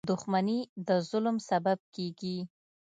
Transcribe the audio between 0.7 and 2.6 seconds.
د ظلم سبب کېږي.